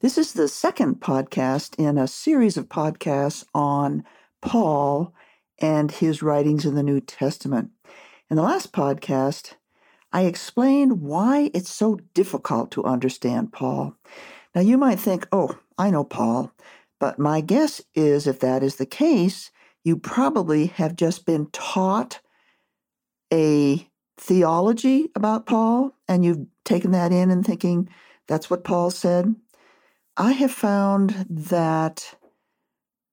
This 0.00 0.16
is 0.16 0.32
the 0.32 0.46
second 0.46 1.00
podcast 1.00 1.74
in 1.76 1.98
a 1.98 2.06
series 2.06 2.56
of 2.56 2.68
podcasts 2.68 3.44
on 3.52 4.04
Paul 4.40 5.12
and 5.58 5.90
his 5.90 6.22
writings 6.22 6.64
in 6.64 6.76
the 6.76 6.84
New 6.84 7.00
Testament. 7.00 7.72
In 8.30 8.36
the 8.36 8.44
last 8.44 8.72
podcast, 8.72 9.54
I 10.12 10.22
explained 10.22 11.02
why 11.02 11.50
it's 11.52 11.74
so 11.74 11.98
difficult 12.14 12.70
to 12.72 12.84
understand 12.84 13.52
Paul. 13.52 13.96
Now, 14.54 14.60
you 14.60 14.78
might 14.78 15.00
think, 15.00 15.26
oh, 15.32 15.58
I 15.76 15.90
know 15.90 16.04
Paul, 16.04 16.52
but 17.00 17.18
my 17.18 17.40
guess 17.40 17.82
is 17.96 18.28
if 18.28 18.38
that 18.38 18.62
is 18.62 18.76
the 18.76 18.86
case, 18.86 19.50
you 19.82 19.96
probably 19.96 20.66
have 20.66 20.94
just 20.94 21.26
been 21.26 21.46
taught 21.50 22.20
a 23.32 23.84
theology 24.16 25.10
about 25.16 25.46
Paul 25.46 25.96
and 26.06 26.24
you've 26.24 26.46
taken 26.64 26.92
that 26.92 27.10
in 27.10 27.32
and 27.32 27.44
thinking 27.44 27.88
that's 28.28 28.48
what 28.48 28.62
Paul 28.62 28.92
said. 28.92 29.34
I 30.18 30.32
have 30.32 30.50
found 30.50 31.26
that 31.30 32.16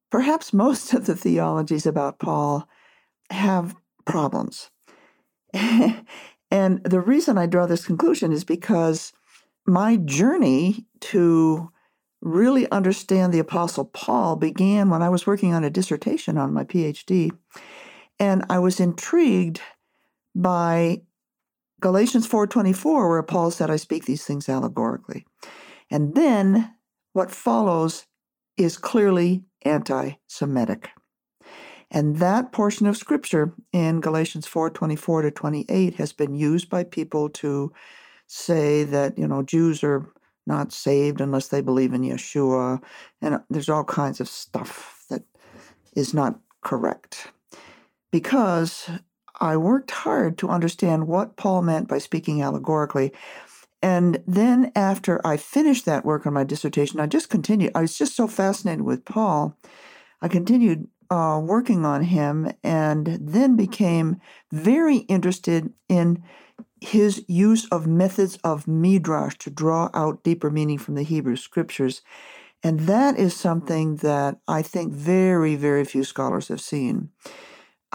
perhaps 0.09 0.51
most 0.51 0.91
of 0.93 1.05
the 1.05 1.15
theologies 1.15 1.85
about 1.85 2.17
Paul 2.17 2.67
have 3.29 3.75
problems. 4.05 4.71
and 5.53 6.03
the 6.51 6.99
reason 6.99 7.37
I 7.37 7.45
draw 7.45 7.67
this 7.67 7.85
conclusion 7.85 8.31
is 8.31 8.43
because 8.43 9.13
my 9.67 9.97
journey 9.97 10.87
to 11.01 11.71
really 12.21 12.69
understand 12.71 13.31
the 13.31 13.39
Apostle 13.39 13.85
Paul 13.85 14.35
began 14.35 14.89
when 14.89 15.03
I 15.03 15.09
was 15.09 15.27
working 15.27 15.53
on 15.53 15.63
a 15.63 15.69
dissertation 15.69 16.39
on 16.39 16.53
my 16.53 16.63
PhD. 16.63 17.31
And 18.19 18.43
I 18.49 18.57
was 18.57 18.79
intrigued 18.79 19.61
by 20.33 21.03
Galatians 21.81 22.27
4:24 22.27 23.09
where 23.09 23.21
Paul 23.21 23.51
said 23.51 23.69
I 23.69 23.75
speak 23.75 24.05
these 24.05 24.25
things 24.25 24.49
allegorically. 24.49 25.27
And 25.91 26.15
then 26.15 26.74
what 27.15 27.31
follows 27.31 28.05
is 28.57 28.77
clearly 28.77 29.41
anti 29.63 30.11
Semitic. 30.27 30.89
And 31.89 32.17
that 32.17 32.51
portion 32.51 32.87
of 32.87 32.97
scripture 32.97 33.53
in 33.71 34.01
Galatians 34.01 34.45
4 34.47 34.69
24 34.69 35.21
to 35.21 35.31
28 35.31 35.95
has 35.95 36.11
been 36.11 36.35
used 36.35 36.69
by 36.69 36.83
people 36.83 37.29
to 37.29 37.71
say 38.27 38.83
that, 38.83 39.17
you 39.17 39.27
know, 39.27 39.43
Jews 39.43 39.81
are 39.81 40.11
not 40.45 40.73
saved 40.73 41.21
unless 41.21 41.47
they 41.47 41.61
believe 41.61 41.93
in 41.93 42.01
Yeshua. 42.01 42.83
And 43.21 43.39
there's 43.49 43.69
all 43.69 43.85
kinds 43.85 44.19
of 44.19 44.27
stuff 44.27 45.05
that 45.09 45.23
is 45.95 46.13
not 46.13 46.37
correct. 46.61 47.31
Because 48.11 48.89
I 49.39 49.57
worked 49.57 49.91
hard 49.91 50.37
to 50.39 50.49
understand 50.49 51.07
what 51.07 51.37
Paul 51.37 51.61
meant 51.61 51.87
by 51.87 51.97
speaking 51.97 52.41
allegorically. 52.41 53.13
And 53.85 54.23
then 54.25 54.71
after 54.75 55.21
I 55.23 55.37
finished 55.37 55.85
that 55.85 56.03
work 56.03 56.25
on 56.25 56.33
my 56.33 56.43
dissertation, 56.43 56.99
I 56.99 57.05
just 57.05 57.29
continued. 57.29 57.71
I 57.75 57.81
was 57.81 57.95
just 57.95 58.15
so 58.15 58.27
fascinated 58.27 58.81
with 58.81 59.05
Paul. 59.05 59.55
I 60.23 60.27
continued 60.27 60.87
uh, 61.11 61.39
working 61.43 61.85
on 61.85 62.01
him 62.01 62.51
and 62.63 63.19
then 63.21 63.55
became 63.55 64.19
very 64.51 64.97
interested 64.97 65.71
in 65.87 66.23
his 66.81 67.23
use 67.27 67.67
of 67.67 67.85
methods 67.85 68.37
of 68.37 68.67
midrash 68.67 69.37
to 69.37 69.51
draw 69.51 69.91
out 69.93 70.23
deeper 70.23 70.49
meaning 70.49 70.79
from 70.79 70.95
the 70.95 71.03
Hebrew 71.03 71.35
scriptures. 71.35 72.01
And 72.63 72.79
that 72.87 73.19
is 73.19 73.35
something 73.35 73.97
that 73.97 74.39
I 74.47 74.63
think 74.63 74.93
very, 74.93 75.55
very 75.55 75.85
few 75.85 76.03
scholars 76.03 76.47
have 76.47 76.59
seen. 76.59 77.11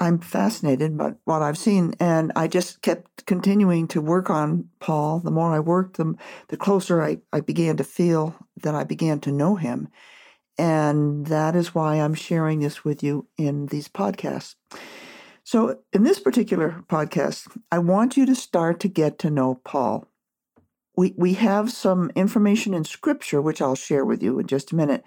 I'm 0.00 0.18
fascinated 0.18 0.96
by 0.96 1.12
what 1.24 1.42
I've 1.42 1.58
seen, 1.58 1.92
and 2.00 2.32
I 2.34 2.48
just 2.48 2.80
kept 2.80 3.26
continuing 3.26 3.86
to 3.88 4.00
work 4.00 4.30
on 4.30 4.70
Paul. 4.80 5.20
The 5.20 5.30
more 5.30 5.52
I 5.52 5.60
worked, 5.60 5.98
the, 5.98 6.14
the 6.48 6.56
closer 6.56 7.02
I, 7.02 7.18
I 7.34 7.40
began 7.40 7.76
to 7.76 7.84
feel 7.84 8.34
that 8.62 8.74
I 8.74 8.84
began 8.84 9.20
to 9.20 9.32
know 9.32 9.56
him. 9.56 9.88
And 10.56 11.26
that 11.26 11.54
is 11.54 11.74
why 11.74 11.96
I'm 11.96 12.14
sharing 12.14 12.60
this 12.60 12.84
with 12.84 13.02
you 13.02 13.28
in 13.36 13.66
these 13.66 13.88
podcasts. 13.88 14.56
So, 15.44 15.80
in 15.92 16.02
this 16.02 16.18
particular 16.18 16.84
podcast, 16.89 17.48
I 17.70 17.78
want 17.78 18.16
you 18.16 18.24
to 18.27 18.34
start 18.34 18.80
to 18.80 18.89
get 18.89 19.18
to 19.20 19.30
know 19.30 19.60
Paul. 19.64 20.06
We, 20.96 21.14
we 21.16 21.34
have 21.34 21.70
some 21.70 22.10
information 22.14 22.72
in 22.72 22.84
Scripture, 22.84 23.40
which 23.40 23.62
I'll 23.62 23.74
share 23.74 24.05
with 24.05 24.22
you 24.22 24.39
in 24.39 24.46
just 24.46 24.72
a 24.72 24.77
minute, 24.77 25.02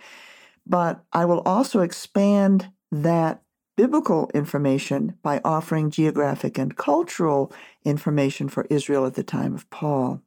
but 0.66 1.04
I 1.14 1.26
will 1.26 1.42
also 1.42 1.82
expand 1.82 2.72
that 2.92 3.43
biblical 3.76 4.30
information 4.34 5.18
by 5.24 5.42
offering 5.44 5.90
geographic 5.90 6.58
and 6.58 6.78
cultural 6.78 7.52
information 7.84 8.50
for 8.50 8.68
Israel 8.70 9.06
at 9.06 9.16
the 9.16 9.24
time 9.24 9.56
of 9.56 9.70
Paul. 9.70 10.22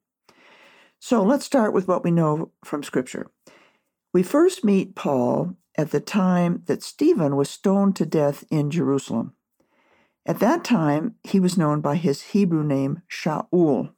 So 0.99 1.23
let's 1.23 1.47
start 1.47 1.73
with 1.73 1.87
what 1.87 2.03
we 2.03 2.11
know 2.11 2.51
from 2.65 2.83
Scripture. 2.83 3.31
We 4.12 4.23
first 4.23 4.65
meet 4.65 4.95
Paul 4.95 5.56
at 5.77 5.91
the 5.91 6.01
time 6.01 6.62
that 6.67 6.83
Stephen 6.83 7.37
was 7.37 7.51
stoned 7.51 7.97
to 7.97 8.06
death 8.06 8.45
in 8.51 8.71
Jerusalem. 8.71 9.35
At 10.25 10.41
that 10.41 10.65
time, 10.65 11.15
he 11.23 11.39
was 11.39 11.59
known 11.59 11.81
by 11.81 11.97
his 11.97 12.23
Hebrew 12.23 12.65
name 12.65 13.03
Shaul. 13.09 13.93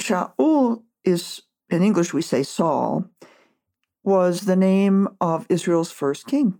Shaul 0.00 0.82
is, 1.04 1.42
in 1.68 1.82
English 1.82 2.12
we 2.12 2.22
say 2.22 2.42
Saul, 2.42 3.04
was 4.02 4.42
the 4.42 4.56
name 4.56 5.08
of 5.20 5.46
Israel's 5.48 5.92
first 5.92 6.26
king. 6.26 6.58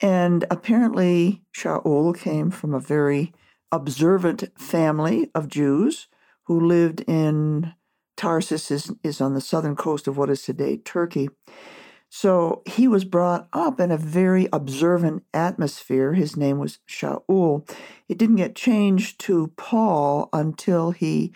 And 0.00 0.44
apparently, 0.50 1.42
Shaul 1.56 2.16
came 2.16 2.50
from 2.50 2.74
a 2.74 2.80
very 2.80 3.32
observant 3.72 4.44
family 4.58 5.30
of 5.34 5.48
Jews 5.48 6.08
who 6.44 6.60
lived 6.60 7.00
in 7.02 7.74
Tarsus, 8.16 8.70
is, 8.70 8.92
is 9.02 9.20
on 9.20 9.34
the 9.34 9.40
southern 9.40 9.76
coast 9.76 10.08
of 10.08 10.16
what 10.16 10.30
is 10.30 10.42
today 10.42 10.76
Turkey. 10.78 11.28
So 12.10 12.62
he 12.66 12.88
was 12.88 13.04
brought 13.04 13.48
up 13.52 13.80
in 13.80 13.90
a 13.90 13.98
very 13.98 14.48
observant 14.52 15.24
atmosphere. 15.34 16.14
His 16.14 16.36
name 16.36 16.58
was 16.58 16.78
Shaul. 16.88 17.68
It 18.08 18.18
didn't 18.18 18.36
get 18.36 18.54
changed 18.54 19.20
to 19.20 19.52
Paul 19.56 20.28
until 20.32 20.92
he 20.92 21.34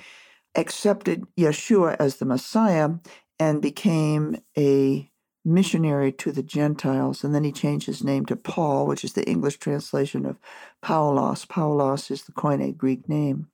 accepted 0.54 1.26
Yeshua 1.38 1.96
as 1.98 2.16
the 2.16 2.24
Messiah 2.24 2.90
and 3.38 3.60
became 3.60 4.36
a 4.56 5.10
missionary 5.44 6.12
to 6.12 6.32
the 6.32 6.42
Gentiles. 6.42 7.24
And 7.24 7.34
then 7.34 7.44
he 7.44 7.52
changed 7.52 7.86
his 7.86 8.04
name 8.04 8.26
to 8.26 8.36
Paul, 8.36 8.86
which 8.86 9.04
is 9.04 9.14
the 9.14 9.28
English 9.28 9.58
translation 9.58 10.24
of 10.26 10.38
Paulos. 10.82 11.46
Paulos 11.46 12.10
is 12.10 12.24
the 12.24 12.32
Koine 12.32 12.76
Greek 12.76 13.08
name. 13.08 13.48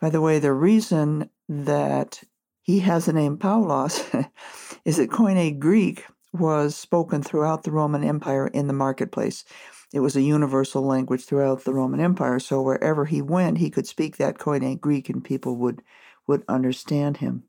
By 0.00 0.10
the 0.10 0.20
way, 0.20 0.38
the 0.38 0.52
reason 0.52 1.30
that 1.48 2.22
he 2.60 2.80
has 2.80 3.06
the 3.06 3.12
name 3.12 3.38
Paulos 3.38 4.28
is 4.84 4.96
that 4.96 5.10
Koine 5.10 5.58
Greek 5.58 6.04
was 6.32 6.74
spoken 6.74 7.22
throughout 7.22 7.62
the 7.62 7.70
Roman 7.70 8.02
Empire 8.02 8.46
in 8.48 8.66
the 8.66 8.72
marketplace. 8.72 9.44
It 9.92 10.00
was 10.00 10.16
a 10.16 10.22
universal 10.22 10.82
language 10.82 11.24
throughout 11.24 11.64
the 11.64 11.74
Roman 11.74 12.00
Empire, 12.00 12.38
so 12.38 12.62
wherever 12.62 13.04
he 13.04 13.20
went, 13.20 13.58
he 13.58 13.68
could 13.70 13.86
speak 13.86 14.16
that 14.16 14.38
Koine 14.38 14.80
Greek 14.80 15.10
and 15.10 15.22
people 15.22 15.56
would, 15.56 15.82
would 16.26 16.42
understand 16.48 17.18
him. 17.18 17.44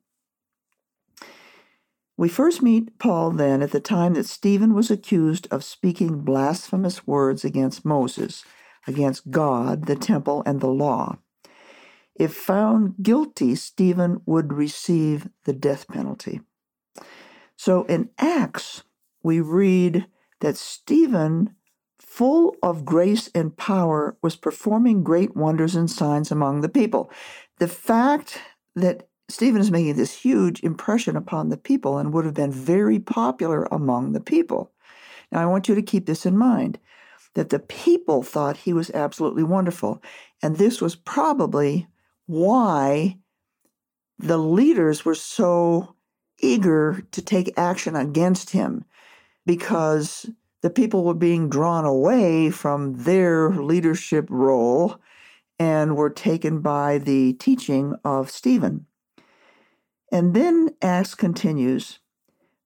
We 2.15 2.29
first 2.29 2.61
meet 2.61 2.99
Paul 2.99 3.31
then 3.31 3.61
at 3.61 3.71
the 3.71 3.79
time 3.79 4.13
that 4.13 4.27
Stephen 4.27 4.73
was 4.73 4.91
accused 4.91 5.47
of 5.49 5.63
speaking 5.63 6.19
blasphemous 6.19 7.07
words 7.07 7.43
against 7.43 7.85
Moses, 7.85 8.45
against 8.85 9.31
God, 9.31 9.87
the 9.87 9.95
temple, 9.95 10.43
and 10.45 10.61
the 10.61 10.67
law. 10.67 11.17
If 12.15 12.35
found 12.35 12.95
guilty, 13.01 13.55
Stephen 13.55 14.21
would 14.27 14.53
receive 14.53 15.29
the 15.45 15.53
death 15.53 15.87
penalty. 15.87 16.41
So 17.55 17.83
in 17.85 18.09
Acts, 18.19 18.83
we 19.23 19.39
read 19.39 20.05
that 20.41 20.57
Stephen, 20.57 21.55
full 21.99 22.55
of 22.61 22.85
grace 22.85 23.29
and 23.33 23.57
power, 23.57 24.17
was 24.21 24.35
performing 24.35 25.03
great 25.03 25.35
wonders 25.35 25.75
and 25.75 25.89
signs 25.89 26.31
among 26.31 26.61
the 26.61 26.69
people. 26.69 27.09
The 27.57 27.67
fact 27.67 28.39
that 28.75 29.07
Stephen 29.29 29.61
is 29.61 29.71
making 29.71 29.95
this 29.95 30.13
huge 30.13 30.61
impression 30.63 31.15
upon 31.15 31.49
the 31.49 31.57
people 31.57 31.97
and 31.97 32.13
would 32.13 32.25
have 32.25 32.33
been 32.33 32.51
very 32.51 32.99
popular 32.99 33.63
among 33.71 34.11
the 34.11 34.19
people. 34.19 34.71
Now, 35.31 35.41
I 35.41 35.45
want 35.45 35.67
you 35.67 35.75
to 35.75 35.81
keep 35.81 36.05
this 36.05 36.25
in 36.25 36.37
mind 36.37 36.77
that 37.33 37.49
the 37.49 37.59
people 37.59 38.21
thought 38.21 38.57
he 38.57 38.73
was 38.73 38.91
absolutely 38.91 39.43
wonderful. 39.43 40.01
And 40.41 40.57
this 40.57 40.81
was 40.81 40.95
probably 40.95 41.87
why 42.25 43.17
the 44.19 44.37
leaders 44.37 45.03
were 45.03 45.15
so 45.15 45.95
eager 46.39 47.03
to 47.11 47.21
take 47.21 47.57
action 47.57 47.95
against 47.95 48.51
him 48.51 48.85
because 49.45 50.29
the 50.61 50.69
people 50.69 51.03
were 51.03 51.13
being 51.13 51.49
drawn 51.49 51.85
away 51.85 52.49
from 52.49 53.03
their 53.03 53.49
leadership 53.49 54.27
role 54.29 54.99
and 55.59 55.95
were 55.95 56.09
taken 56.09 56.61
by 56.61 56.97
the 56.97 57.33
teaching 57.33 57.95
of 58.03 58.29
Stephen. 58.29 58.85
And 60.13 60.35
then 60.35 60.69
Acts 60.81 61.15
continues 61.15 61.99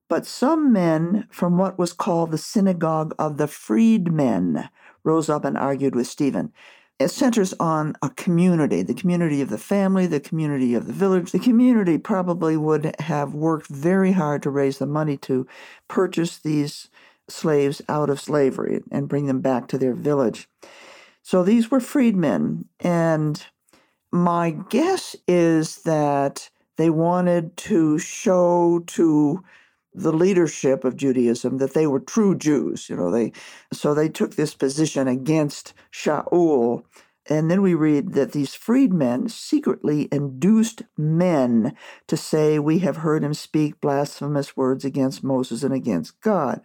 But 0.09 0.25
some 0.27 0.73
men 0.73 1.27
from 1.31 1.57
what 1.57 1.79
was 1.79 1.93
called 1.93 2.31
the 2.31 2.37
synagogue 2.37 3.15
of 3.19 3.37
the 3.37 3.47
freedmen 3.47 4.69
rose 5.03 5.29
up 5.29 5.45
and 5.45 5.57
argued 5.57 5.95
with 5.95 6.07
Stephen. 6.07 6.53
it 6.99 7.09
centers 7.09 7.53
on 7.59 7.95
a 8.01 8.09
community, 8.11 8.81
the 8.83 8.93
community 8.93 9.41
of 9.41 9.49
the 9.49 9.57
family, 9.57 10.07
the 10.07 10.19
community 10.19 10.75
of 10.75 10.87
the 10.87 10.93
village. 10.93 11.31
The 11.31 11.39
community 11.39 11.97
probably 11.97 12.57
would 12.57 12.95
have 12.99 13.33
worked 13.35 13.67
very 13.67 14.13
hard 14.13 14.43
to 14.43 14.49
raise 14.49 14.79
the 14.79 14.87
money 14.87 15.17
to 15.17 15.47
purchase 15.87 16.39
these 16.39 16.89
slaves 17.29 17.81
out 17.89 18.09
of 18.09 18.19
slavery 18.21 18.83
and 18.91 19.09
bring 19.09 19.27
them 19.27 19.41
back 19.41 19.67
to 19.69 19.77
their 19.77 19.93
village. 19.93 20.49
So 21.23 21.43
these 21.43 21.71
were 21.71 21.79
freedmen. 21.81 22.65
And 22.79 23.45
my 24.11 24.51
guess 24.51 25.15
is 25.27 25.83
that 25.83 26.49
they 26.77 26.89
wanted 26.89 27.57
to 27.57 27.99
show 27.99 28.83
to 28.87 29.43
the 29.93 30.13
leadership 30.13 30.83
of 30.83 30.95
Judaism 30.95 31.57
that 31.57 31.73
they 31.73 31.87
were 31.87 31.99
true 31.99 32.35
Jews. 32.37 32.89
You 32.89 32.95
know, 32.95 33.11
they 33.11 33.33
so 33.73 33.93
they 33.93 34.09
took 34.09 34.35
this 34.35 34.53
position 34.53 35.07
against 35.07 35.73
Shaul. 35.91 36.83
And 37.29 37.51
then 37.51 37.61
we 37.61 37.73
read 37.73 38.13
that 38.13 38.31
these 38.31 38.55
freedmen 38.55 39.27
secretly 39.27 40.07
induced 40.11 40.83
men 40.97 41.75
to 42.07 42.15
say, 42.15 42.57
We 42.57 42.79
have 42.79 42.97
heard 42.97 43.23
him 43.23 43.33
speak 43.33 43.81
blasphemous 43.81 44.55
words 44.55 44.85
against 44.85 45.23
Moses 45.23 45.63
and 45.63 45.73
against 45.73 46.21
God. 46.21 46.61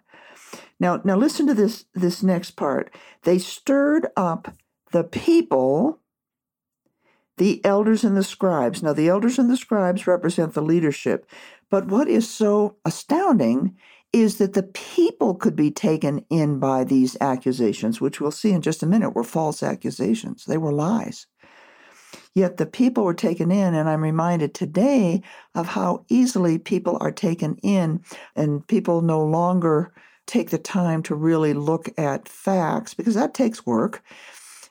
Now, 0.78 1.00
now 1.04 1.16
listen 1.16 1.46
to 1.48 1.54
this, 1.54 1.86
this 1.94 2.22
next 2.22 2.52
part. 2.52 2.94
They 3.22 3.38
stirred 3.38 4.08
up 4.16 4.54
the 4.92 5.04
people, 5.04 6.00
the 7.38 7.64
elders 7.64 8.04
and 8.04 8.16
the 8.16 8.22
scribes. 8.22 8.82
Now, 8.82 8.92
the 8.92 9.08
elders 9.08 9.38
and 9.38 9.50
the 9.50 9.56
scribes 9.56 10.06
represent 10.06 10.54
the 10.54 10.62
leadership. 10.62 11.26
But 11.70 11.88
what 11.88 12.08
is 12.08 12.28
so 12.28 12.76
astounding 12.84 13.76
is 14.12 14.36
that 14.36 14.52
the 14.52 14.62
people 14.62 15.34
could 15.34 15.56
be 15.56 15.70
taken 15.70 16.24
in 16.28 16.58
by 16.58 16.84
these 16.84 17.16
accusations, 17.20 18.00
which 18.00 18.20
we'll 18.20 18.30
see 18.30 18.52
in 18.52 18.60
just 18.60 18.82
a 18.82 18.86
minute 18.86 19.14
were 19.14 19.24
false 19.24 19.62
accusations. 19.62 20.44
They 20.44 20.58
were 20.58 20.72
lies. 20.72 21.26
Yet 22.34 22.58
the 22.58 22.66
people 22.66 23.04
were 23.04 23.14
taken 23.14 23.50
in, 23.50 23.74
and 23.74 23.88
I'm 23.88 24.02
reminded 24.02 24.54
today 24.54 25.22
of 25.54 25.68
how 25.68 26.04
easily 26.08 26.58
people 26.58 26.98
are 27.00 27.12
taken 27.12 27.56
in, 27.62 28.02
and 28.36 28.66
people 28.66 29.00
no 29.00 29.24
longer 29.24 29.92
take 30.26 30.50
the 30.50 30.58
time 30.58 31.02
to 31.04 31.14
really 31.14 31.52
look 31.52 31.88
at 31.98 32.28
facts 32.28 32.94
because 32.94 33.14
that 33.14 33.34
takes 33.34 33.66
work 33.66 34.02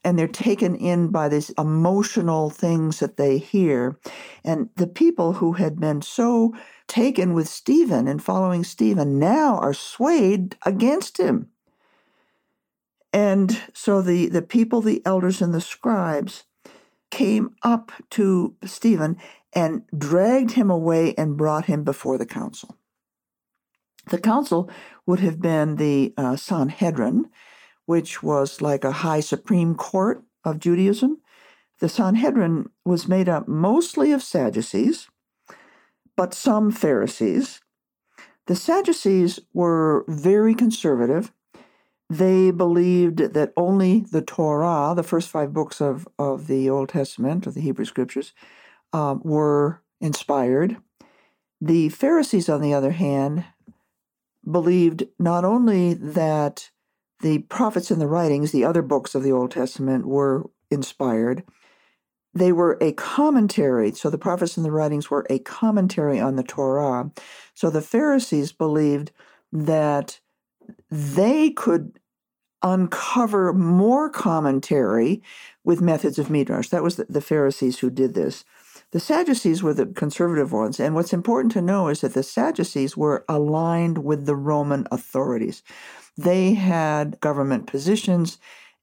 and 0.03 0.17
they're 0.17 0.27
taken 0.27 0.75
in 0.75 1.09
by 1.09 1.29
these 1.29 1.51
emotional 1.51 2.49
things 2.49 2.99
that 2.99 3.17
they 3.17 3.37
hear. 3.37 3.99
And 4.43 4.69
the 4.75 4.87
people 4.87 5.33
who 5.33 5.53
had 5.53 5.79
been 5.79 6.01
so 6.01 6.55
taken 6.87 7.33
with 7.33 7.47
Stephen 7.47 8.07
and 8.07 8.23
following 8.23 8.63
Stephen 8.63 9.19
now 9.19 9.57
are 9.59 9.73
swayed 9.73 10.55
against 10.65 11.19
him. 11.19 11.49
And 13.13 13.61
so 13.73 14.01
the, 14.01 14.27
the 14.27 14.41
people, 14.41 14.81
the 14.81 15.01
elders, 15.05 15.41
and 15.41 15.53
the 15.53 15.61
scribes 15.61 16.45
came 17.09 17.55
up 17.61 17.91
to 18.11 18.55
Stephen 18.65 19.17
and 19.53 19.83
dragged 19.95 20.51
him 20.51 20.69
away 20.69 21.13
and 21.17 21.37
brought 21.37 21.65
him 21.65 21.83
before 21.83 22.17
the 22.17 22.25
council. 22.25 22.77
The 24.09 24.17
council 24.17 24.69
would 25.05 25.19
have 25.19 25.41
been 25.41 25.75
the 25.75 26.13
uh, 26.17 26.35
Sanhedrin, 26.35 27.29
which 27.91 28.23
was 28.23 28.61
like 28.61 28.85
a 28.85 28.99
high 29.03 29.19
supreme 29.19 29.75
court 29.75 30.23
of 30.45 30.59
Judaism. 30.59 31.19
The 31.81 31.89
Sanhedrin 31.89 32.69
was 32.85 33.09
made 33.09 33.27
up 33.27 33.49
mostly 33.49 34.13
of 34.13 34.23
Sadducees, 34.23 35.09
but 36.15 36.33
some 36.33 36.71
Pharisees. 36.71 37.59
The 38.47 38.55
Sadducees 38.55 39.41
were 39.53 40.05
very 40.07 40.55
conservative. 40.55 41.33
They 42.09 42.51
believed 42.51 43.17
that 43.33 43.51
only 43.57 44.05
the 44.09 44.21
Torah, 44.21 44.93
the 44.95 45.03
first 45.03 45.27
five 45.27 45.51
books 45.51 45.81
of, 45.81 46.07
of 46.17 46.47
the 46.47 46.69
Old 46.69 46.87
Testament, 46.87 47.45
of 47.45 47.55
the 47.55 47.61
Hebrew 47.61 47.83
Scriptures, 47.83 48.31
uh, 48.93 49.15
were 49.21 49.81
inspired. 49.99 50.77
The 51.59 51.89
Pharisees, 51.89 52.47
on 52.47 52.61
the 52.61 52.73
other 52.73 52.91
hand, 52.91 53.43
believed 54.49 55.03
not 55.19 55.43
only 55.43 55.93
that 55.93 56.71
the 57.21 57.39
prophets 57.39 57.91
and 57.91 58.01
the 58.01 58.07
writings, 58.07 58.51
the 58.51 58.65
other 58.65 58.81
books 58.81 59.15
of 59.15 59.23
the 59.23 59.31
Old 59.31 59.51
Testament, 59.51 60.05
were 60.05 60.49
inspired, 60.69 61.43
they 62.33 62.51
were 62.51 62.77
a 62.81 62.93
commentary. 62.93 63.91
So 63.91 64.09
the 64.09 64.17
prophets 64.17 64.57
and 64.57 64.65
the 64.65 64.71
writings 64.71 65.09
were 65.09 65.25
a 65.29 65.39
commentary 65.39 66.19
on 66.19 66.35
the 66.35 66.43
Torah. 66.43 67.11
So 67.53 67.69
the 67.69 67.81
Pharisees 67.81 68.51
believed 68.51 69.11
that 69.51 70.19
they 70.89 71.49
could 71.49 71.99
uncover 72.63 73.53
more 73.53 74.09
commentary 74.09 75.21
with 75.63 75.81
methods 75.81 76.19
of 76.19 76.29
midrash. 76.29 76.69
That 76.69 76.83
was 76.83 76.95
the, 76.95 77.05
the 77.09 77.21
Pharisees 77.21 77.79
who 77.79 77.89
did 77.89 78.13
this. 78.13 78.45
The 78.91 78.99
Sadducees 78.99 79.63
were 79.63 79.73
the 79.73 79.85
conservative 79.85 80.51
ones, 80.51 80.77
and 80.77 80.93
what's 80.93 81.13
important 81.13 81.53
to 81.53 81.61
know 81.61 81.87
is 81.87 82.01
that 82.01 82.13
the 82.13 82.23
Sadducees 82.23 82.97
were 82.97 83.23
aligned 83.29 83.99
with 83.99 84.25
the 84.25 84.35
Roman 84.35 84.85
authorities. 84.91 85.63
They 86.17 86.55
had 86.55 87.19
government 87.21 87.67
positions. 87.67 88.37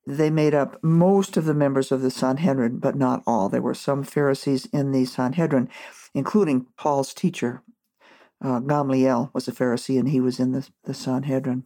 They 0.07 0.31
made 0.31 0.55
up 0.55 0.83
most 0.83 1.37
of 1.37 1.45
the 1.45 1.53
members 1.53 1.93
of 1.93 2.01
the 2.01 2.11
Sanhedrin, 2.11 2.79
but 2.79 2.97
not 2.97 3.23
all. 3.27 3.51
There 3.51 3.61
were 3.61 3.75
some 3.75 4.03
Pharisees 4.03 4.65
in 4.73 4.93
the 4.93 5.05
Sanhedrin, 5.05 5.69
including 6.15 6.67
Paul's 6.79 7.13
teacher. 7.13 7.63
Uh, 8.43 8.61
Gamliel 8.61 9.29
was 9.35 9.47
a 9.47 9.53
Pharisee, 9.53 9.99
and 9.99 10.09
he 10.09 10.21
was 10.21 10.41
in 10.41 10.53
the, 10.53 10.67
the 10.85 10.95
Sanhedrin. 10.95 11.65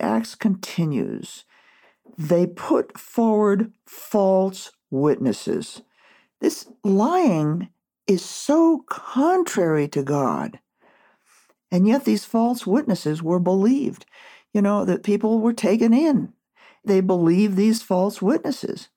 Acts 0.00 0.34
continues. 0.34 1.44
They 2.18 2.44
put 2.44 2.98
forward 2.98 3.72
false 3.86 4.72
witnesses 4.90 5.82
this 6.40 6.66
lying 6.84 7.68
is 8.06 8.24
so 8.24 8.84
contrary 8.88 9.88
to 9.88 10.02
God. 10.02 10.60
And 11.70 11.86
yet 11.86 12.04
these 12.04 12.24
false 12.24 12.66
witnesses 12.66 13.22
were 13.22 13.40
believed. 13.40 14.06
You 14.52 14.62
know, 14.62 14.84
that 14.84 15.02
people 15.02 15.40
were 15.40 15.52
taken 15.52 15.92
in. 15.92 16.32
They 16.84 17.00
believed 17.00 17.56
these 17.56 17.82
false 17.82 18.22
witnesses. 18.22 18.88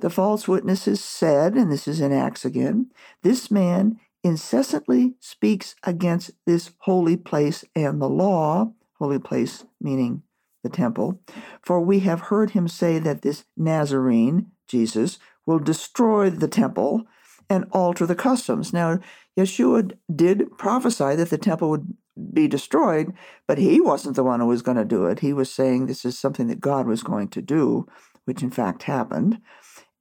The 0.00 0.10
false 0.10 0.48
witnesses 0.48 1.02
said, 1.02 1.54
and 1.54 1.70
this 1.70 1.86
is 1.86 2.00
in 2.00 2.12
Acts 2.12 2.44
again, 2.44 2.90
this 3.22 3.50
man 3.50 4.00
incessantly 4.22 5.14
speaks 5.20 5.76
against 5.84 6.32
this 6.46 6.70
holy 6.78 7.16
place 7.16 7.64
and 7.76 8.00
the 8.00 8.08
law, 8.08 8.72
holy 8.98 9.18
place 9.18 9.64
meaning 9.80 10.22
the 10.62 10.70
temple, 10.70 11.20
for 11.62 11.80
we 11.80 12.00
have 12.00 12.22
heard 12.22 12.50
him 12.50 12.66
say 12.66 12.98
that 12.98 13.22
this 13.22 13.44
Nazarene, 13.56 14.50
Jesus, 14.66 15.18
will 15.46 15.58
destroy 15.58 16.30
the 16.30 16.48
temple 16.48 17.04
and 17.50 17.66
alter 17.72 18.06
the 18.06 18.14
customs. 18.14 18.72
Now, 18.72 18.98
Yeshua 19.38 19.92
did 20.14 20.56
prophesy 20.58 21.14
that 21.16 21.30
the 21.30 21.38
temple 21.38 21.70
would 21.70 21.94
be 22.32 22.48
destroyed, 22.48 23.12
but 23.46 23.58
he 23.58 23.80
wasn't 23.80 24.16
the 24.16 24.24
one 24.24 24.40
who 24.40 24.46
was 24.46 24.62
going 24.62 24.76
to 24.76 24.84
do 24.84 25.06
it. 25.06 25.20
He 25.20 25.32
was 25.32 25.52
saying 25.52 25.86
this 25.86 26.04
is 26.04 26.18
something 26.18 26.46
that 26.46 26.60
God 26.60 26.86
was 26.86 27.02
going 27.02 27.28
to 27.28 27.42
do, 27.42 27.86
which 28.24 28.42
in 28.42 28.50
fact 28.50 28.84
happened. 28.84 29.40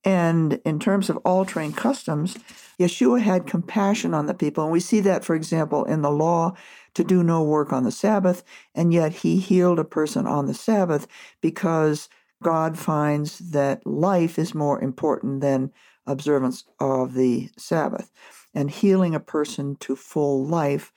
And 0.06 0.60
in 0.65 0.79
terms 0.79 1.10
of 1.10 1.18
altering 1.18 1.72
customs, 1.72 2.38
Yeshua 2.79 3.22
had 3.22 3.48
compassion 3.48 4.13
on 4.13 4.25
the 4.25 4.34
people. 4.34 4.63
And 4.63 4.74
we 4.74 4.82
see 4.82 5.00
that, 5.01 5.24
for 5.24 5.34
example, 5.34 5.86
in 5.86 6.01
the 6.01 6.12
law 6.12 6.53
to 6.96 7.03
do 7.03 7.24
no 7.24 7.41
work 7.41 7.72
on 7.74 7.84
the 7.84 7.91
Sabbath, 7.91 8.44
and 8.75 8.94
yet 8.94 9.13
he 9.13 9.39
healed 9.39 9.79
a 9.79 9.86
person 9.86 10.27
on 10.27 10.46
the 10.46 10.53
Sabbath 10.53 11.08
because 11.41 12.10
God 12.44 12.78
finds 12.78 13.40
that 13.40 13.86
life 13.86 14.38
is 14.38 14.54
more 14.54 14.82
important 14.82 15.42
than 15.42 15.72
observance 16.06 16.66
of 16.80 17.14
the 17.14 17.50
Sabbath. 17.58 18.12
And 18.54 18.70
healing 18.70 19.16
a 19.16 19.20
person 19.20 19.76
to 19.78 19.96
full 19.96 20.46
life 20.46 20.92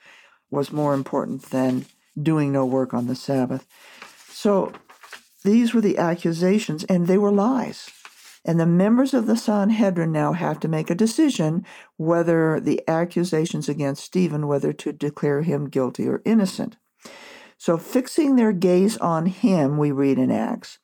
was 0.51 0.71
more 0.71 0.93
important 0.93 1.43
than 1.43 1.85
doing 2.21 2.51
no 2.51 2.65
work 2.65 2.93
on 2.93 3.07
the 3.07 3.15
Sabbath. 3.15 3.65
So 4.29 4.71
these 5.43 5.73
were 5.73 5.81
the 5.81 5.97
accusations, 5.97 6.83
and 6.83 7.07
they 7.07 7.17
were 7.17 7.31
lies. 7.31 7.89
And 8.45 8.59
the 8.59 8.65
members 8.65 9.13
of 9.13 9.27
the 9.27 9.35
Sanhedrin 9.35 10.11
now 10.11 10.33
have 10.33 10.59
to 10.61 10.67
make 10.67 10.89
a 10.89 10.95
decision 10.95 11.65
whether 11.97 12.59
the 12.59 12.81
accusations 12.87 13.67
against 13.67 14.03
Stephen, 14.03 14.47
whether 14.47 14.71
to 14.73 14.93
declare 14.93 15.41
him 15.41 15.69
guilty 15.69 16.07
or 16.07 16.21
innocent. 16.23 16.77
So, 17.57 17.77
fixing 17.77 18.35
their 18.35 18.53
gaze 18.53 18.97
on 18.97 19.25
him, 19.25 19.77
we 19.77 19.91
read 19.91 20.19
in 20.19 20.31
Acts, 20.31 20.77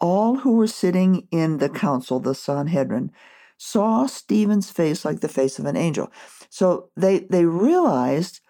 all 0.00 0.36
who 0.36 0.56
were 0.56 0.66
sitting 0.66 1.28
in 1.30 1.58
the 1.58 1.68
council, 1.68 2.20
the 2.20 2.34
Sanhedrin, 2.34 3.12
saw 3.58 4.06
Stephen's 4.06 4.70
face 4.70 5.04
like 5.04 5.20
the 5.20 5.28
face 5.28 5.58
of 5.58 5.66
an 5.66 5.76
angel. 5.76 6.10
So 6.48 6.90
they 6.96 7.20
they 7.30 7.44
realized 7.44 8.40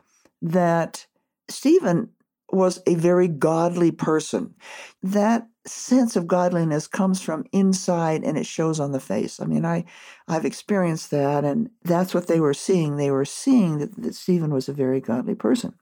that 0.40 1.07
Stephen 1.49 2.11
was 2.52 2.80
a 2.87 2.95
very 2.95 3.28
godly 3.28 3.90
person. 3.90 4.54
That 5.02 5.47
sense 5.66 6.16
of 6.16 6.26
godliness 6.26 6.87
comes 6.87 7.21
from 7.21 7.45
inside 7.52 8.25
and 8.25 8.38
it 8.38 8.47
shows 8.47 8.80
on 8.80 8.92
the 8.92 9.00
face. 9.00 9.40
I 9.40 9.47
mean, 9.47 9.64
I 9.64 9.85
I've 10.28 10.45
experienced 10.45 11.11
that 11.11 11.45
and 11.45 11.71
that's 11.85 12.14
what 12.14 12.28
they 12.28 12.40
were 12.40 12.54
seeing. 12.54 12.97
They 12.97 13.11
were 13.11 13.25
seeing 13.25 13.78
that, 13.78 14.00
that 14.02 14.14
Stephen 14.14 14.52
was 14.52 14.69
a 14.69 14.73
very 14.73 15.00
godly 15.00 15.35
person. 15.35 15.75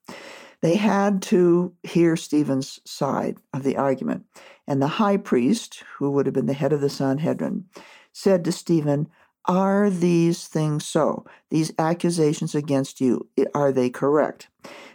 They 0.60 0.76
had 0.76 1.22
to 1.22 1.74
hear 1.82 2.16
Stephen's 2.16 2.80
side 2.84 3.38
of 3.52 3.62
the 3.62 3.76
argument. 3.76 4.24
And 4.66 4.82
the 4.82 4.88
high 4.88 5.16
priest, 5.16 5.84
who 5.96 6.10
would 6.10 6.26
have 6.26 6.34
been 6.34 6.46
the 6.46 6.52
head 6.52 6.72
of 6.72 6.80
the 6.80 6.90
Sanhedrin, 6.90 7.66
said 8.12 8.44
to 8.44 8.52
Stephen, 8.52 9.08
Are 9.46 9.88
these 9.88 10.48
things 10.48 10.84
so? 10.84 11.24
These 11.50 11.72
accusations 11.78 12.54
against 12.54 13.00
you, 13.00 13.28
are 13.54 13.72
they 13.72 13.88
correct? 13.88 14.48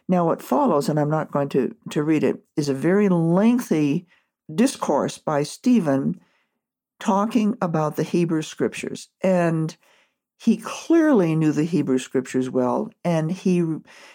Now, 0.08 0.26
what 0.26 0.42
follows, 0.42 0.90
and 0.90 1.00
I'm 1.00 1.10
not 1.10 1.32
going 1.32 1.50
to, 1.50 1.76
to 1.92 2.04
read 2.04 2.24
it, 2.24 2.44
is 2.58 2.68
a 2.68 2.74
very 2.74 3.08
lengthy 3.08 4.06
discourse 4.54 5.18
by 5.18 5.44
Stephen 5.44 6.20
talking 7.00 7.58
about 7.62 7.96
the 7.96 8.04
Hebrew 8.04 8.42
scriptures. 8.42 9.10
And 9.22 9.76
he 10.38 10.58
clearly 10.58 11.36
knew 11.36 11.52
the 11.52 11.64
Hebrew 11.64 11.98
scriptures 11.98 12.50
well, 12.50 12.92
and 13.04 13.32
he 13.32 13.64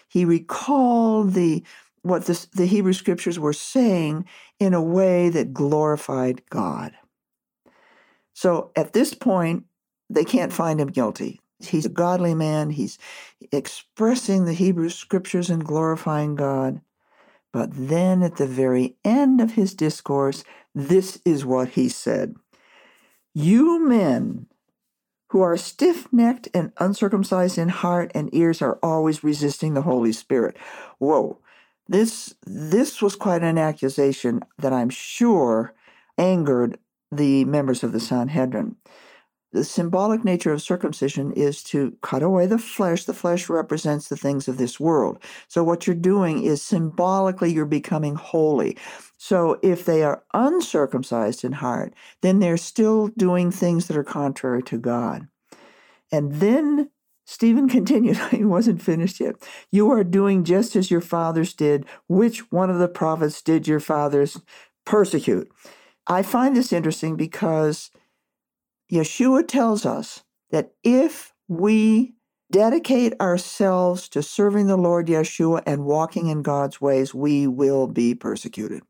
he 0.09 0.25
recalled 0.25 1.33
the 1.33 1.65
what 2.03 2.27
the, 2.27 2.47
the 2.55 2.67
Hebrew 2.67 2.93
scriptures 2.93 3.39
were 3.39 3.53
saying 3.53 4.25
in 4.59 4.75
a 4.75 4.83
way 4.83 5.29
that 5.31 5.53
glorified 5.53 6.43
God. 6.49 6.93
So 8.33 8.71
at 8.77 8.93
this 8.93 9.15
point, 9.15 9.65
they 10.09 10.25
can't 10.25 10.53
find 10.53 10.81
him 10.81 10.89
guilty. 10.89 11.41
He's 11.61 11.87
a 11.87 11.91
godly 11.91 12.35
man. 12.35 12.71
He's 12.71 12.99
expressing 13.51 14.45
the 14.45 14.53
Hebrew 14.53 14.91
scriptures 14.91 15.51
and 15.51 15.65
glorifying 15.65 16.37
God. 16.37 16.81
But 17.53 17.71
then 17.73 18.23
at 18.23 18.37
the 18.37 18.47
very 18.47 18.97
end 19.05 19.41
of 19.41 19.53
his 19.53 19.75
discourse, 19.75 20.45
this 20.75 21.21
is 21.25 21.45
what 21.45 21.71
he 21.71 21.89
said 21.89 22.37
You 23.35 23.81
men 23.87 24.47
who 25.29 25.41
are 25.43 25.57
stiff 25.57 26.11
necked 26.13 26.49
and 26.55 26.73
uncircumcised 26.79 27.59
in 27.59 27.69
heart 27.69 28.11
and 28.15 28.35
ears 28.35 28.63
are 28.63 28.79
always 28.83 29.23
resisting 29.23 29.75
the 29.75 29.83
Holy 29.83 30.13
Spirit. 30.13 30.57
Whoa. 30.99 31.39
This, 31.87 32.35
this 32.47 33.01
was 33.01 33.17
quite 33.17 33.43
an 33.43 33.57
accusation 33.57 34.41
that 34.59 34.73
I'm 34.73 34.91
sure 34.91 35.75
angered 36.19 36.79
the 37.11 37.45
members 37.47 37.83
of 37.83 37.93
the 37.93 38.01
Sanhedrin. 38.01 38.77
The 39.53 39.65
symbolic 39.65 40.25
nature 40.25 40.53
of 40.53 40.61
circumcision 40.61 41.33
is 41.33 41.63
to 41.65 41.97
cut 42.03 42.23
away 42.23 42.47
the 42.47 42.59
flesh. 42.59 43.05
The 43.05 43.15
flesh 43.15 43.49
represents 43.49 44.09
the 44.09 44.17
things 44.17 44.47
of 44.47 44.59
this 44.59 44.79
world. 44.79 45.23
So, 45.49 45.65
what 45.65 45.87
you're 45.87 45.97
doing 45.97 46.43
is 46.43 46.61
symbolically 46.61 47.53
you're 47.53 47.65
becoming 47.65 48.15
holy. 48.15 48.77
So, 49.17 49.59
if 49.63 49.87
they 49.87 50.03
are 50.03 50.23
uncircumcised 50.35 51.45
in 51.45 51.53
heart, 51.53 51.95
then 52.21 52.41
they're 52.41 52.59
still 52.59 53.09
doing 53.17 53.51
things 53.51 53.87
that 53.87 53.97
are 53.97 54.05
contrary 54.05 54.63
to 54.65 54.77
God. 54.77 55.29
And 56.13 56.35
then 56.35 56.91
Stephen 57.25 57.69
continued, 57.71 58.19
he 58.31 58.45
wasn't 58.45 58.83
finished 58.83 59.19
yet. 59.19 59.37
You 59.71 59.91
are 59.91 60.05
doing 60.05 60.45
just 60.45 60.77
as 60.77 60.91
your 60.91 61.01
fathers 61.01 61.55
did. 61.55 61.87
Which 62.07 62.51
one 62.53 62.69
of 62.69 62.79
the 62.79 62.89
prophets 62.89 63.41
did 63.41 63.67
your 63.67 63.81
fathers 63.81 64.41
persecute? 64.85 65.51
I 66.07 66.23
find 66.23 66.57
this 66.57 66.73
interesting 66.73 67.17
because 67.17 67.91
Yeshua 68.91 69.47
tells 69.47 69.85
us 69.85 70.23
that 70.51 70.73
if 70.83 71.35
we 71.49 72.15
dedicate 72.51 73.13
ourselves 73.21 74.09
to 74.09 74.23
serving 74.23 74.67
the 74.67 74.77
Lord 74.77 75.07
Yeshua 75.07 75.63
and 75.67 75.85
walking 75.85 76.29
in 76.29 76.43
God's 76.43 76.81
ways, 76.81 77.15
we 77.15 77.47
will 77.47 77.87
be 77.87 78.15
persecuted. 78.15 78.83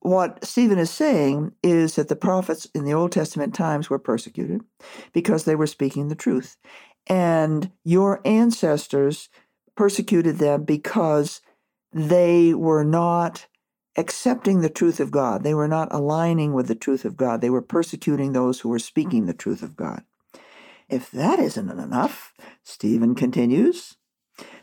What 0.00 0.44
Stephen 0.44 0.78
is 0.78 0.90
saying 0.90 1.52
is 1.62 1.94
that 1.94 2.08
the 2.08 2.16
prophets 2.16 2.66
in 2.74 2.84
the 2.84 2.92
Old 2.92 3.12
Testament 3.12 3.54
times 3.54 3.88
were 3.88 4.00
persecuted 4.00 4.60
because 5.12 5.44
they 5.44 5.54
were 5.54 5.66
speaking 5.66 6.08
the 6.08 6.14
truth. 6.16 6.56
And 7.06 7.70
your 7.84 8.20
ancestors 8.24 9.28
persecuted 9.76 10.38
them 10.38 10.64
because 10.64 11.40
they 11.92 12.52
were 12.52 12.84
not 12.84 13.46
accepting 13.96 14.60
the 14.60 14.70
truth 14.70 15.00
of 15.00 15.10
God. 15.10 15.42
They 15.42 15.54
were 15.54 15.68
not 15.68 15.92
aligning 15.92 16.52
with 16.52 16.68
the 16.68 16.74
truth 16.74 17.04
of 17.04 17.16
God. 17.16 17.40
They 17.40 17.50
were 17.50 17.62
persecuting 17.62 18.32
those 18.32 18.60
who 18.60 18.68
were 18.68 18.78
speaking 18.78 19.26
the 19.26 19.34
truth 19.34 19.62
of 19.62 19.76
God. 19.76 20.04
If 20.88 21.10
that 21.10 21.38
isn't 21.38 21.70
enough, 21.70 22.34
Stephen 22.62 23.14
continues, 23.14 23.96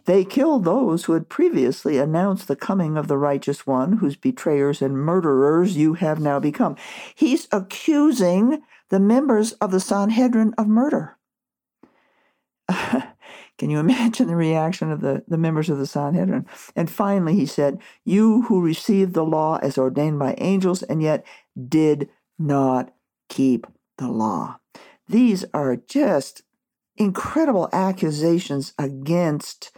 they 0.05 0.25
killed 0.25 0.63
those 0.63 1.05
who 1.05 1.13
had 1.13 1.29
previously 1.29 1.97
announced 1.97 2.47
the 2.47 2.55
coming 2.55 2.97
of 2.97 3.07
the 3.07 3.17
righteous 3.17 3.67
one, 3.67 3.93
whose 3.93 4.15
betrayers 4.15 4.81
and 4.81 4.97
murderers 4.97 5.77
you 5.77 5.93
have 5.95 6.19
now 6.19 6.39
become. 6.39 6.75
He's 7.13 7.47
accusing 7.51 8.61
the 8.89 8.99
members 8.99 9.53
of 9.53 9.71
the 9.71 9.79
Sanhedrin 9.79 10.53
of 10.57 10.67
murder. 10.67 11.17
Can 13.59 13.69
you 13.69 13.77
imagine 13.79 14.27
the 14.27 14.35
reaction 14.35 14.91
of 14.91 15.01
the, 15.01 15.23
the 15.27 15.37
members 15.37 15.69
of 15.69 15.77
the 15.77 15.85
Sanhedrin? 15.85 16.47
And 16.75 16.89
finally, 16.89 17.35
he 17.35 17.45
said, 17.45 17.77
You 18.03 18.43
who 18.43 18.61
received 18.61 19.13
the 19.13 19.25
law 19.25 19.59
as 19.61 19.77
ordained 19.77 20.17
by 20.17 20.33
angels 20.39 20.81
and 20.81 21.03
yet 21.03 21.23
did 21.67 22.09
not 22.39 22.91
keep 23.27 23.67
the 23.97 24.07
law. 24.07 24.59
These 25.07 25.45
are 25.53 25.75
just 25.75 26.43
incredible 26.97 27.69
accusations 27.71 28.73
against 28.79 29.71